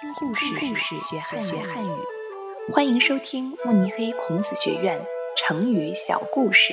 [0.00, 1.90] 听故事，学汉语。
[2.72, 4.98] 欢迎收听慕尼黑孔子学院
[5.36, 6.72] 成语小故事。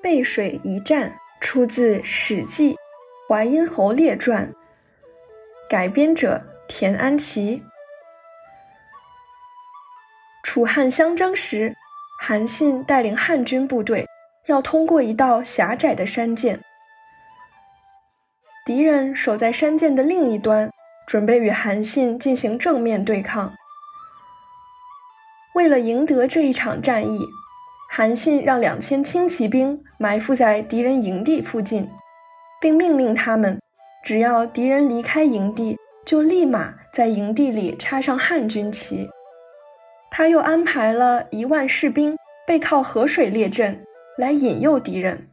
[0.00, 2.74] 背水一战出自《史记·
[3.28, 4.52] 淮阴侯列传》，
[5.68, 7.64] 改编者田安琪。
[10.44, 11.74] 楚汉相争时，
[12.20, 14.06] 韩信带领汉军部队。
[14.46, 16.60] 要通过一道狭窄的山涧，
[18.70, 20.70] 敌人守在山涧的另一端，
[21.04, 23.52] 准备与韩信进行正面对抗。
[25.56, 27.26] 为了赢得这一场战役，
[27.90, 31.90] 韩信让两千轻骑兵埋伏在敌人营地附近，
[32.60, 33.60] 并命令他们，
[34.04, 35.76] 只要敌人离开营地，
[36.06, 39.10] 就立马在营地里插上汉军旗。
[40.12, 43.84] 他又安排了一万士兵背靠河水列阵。
[44.16, 45.26] 来引诱敌人。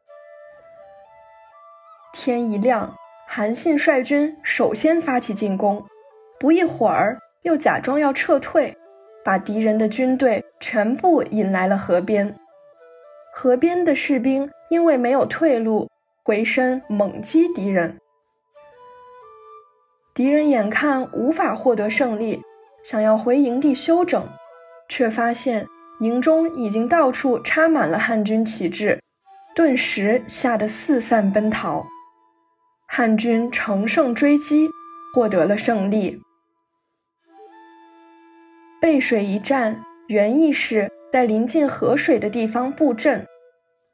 [2.14, 2.96] 天一亮，
[3.38, 5.86] 韩信率军首先发起进攻，
[6.40, 8.76] 不一会儿又假装要撤退，
[9.24, 12.36] 把敌人的军队全部引来了河边。
[13.32, 15.88] 河边的士兵因为没有退路，
[16.24, 18.00] 回身猛击敌人。
[20.16, 22.42] 敌人眼看无法获得胜利，
[22.84, 24.28] 想要回营地休整，
[24.90, 25.68] 却发现。
[26.00, 29.00] 营中已经到处插满了汉军旗帜，
[29.56, 31.86] 顿时吓得四散奔逃。
[32.98, 34.68] 汉军乘胜追击，
[35.14, 36.20] 获得了胜利。
[38.82, 43.24] 背水一战，原意是在临近河水的地方布阵，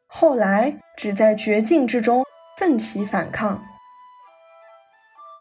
[0.07, 2.23] 后来只在绝境之中
[2.57, 3.61] 奋起反抗。